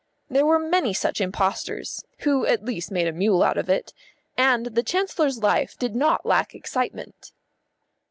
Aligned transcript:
There 0.31 0.47
were 0.47 0.57
many 0.57 0.95
such 0.95 1.21
impostors 1.21 2.03
(who 2.21 2.43
at 2.47 2.65
least 2.65 2.89
made 2.89 3.05
a 3.07 3.11
mule 3.13 3.43
out 3.43 3.59
of 3.59 3.69
it), 3.69 3.93
and 4.35 4.65
the 4.65 4.81
Chancellor's 4.81 5.37
life 5.43 5.77
did 5.77 5.95
not 5.95 6.25
lack 6.25 6.55
excitement. 6.55 7.31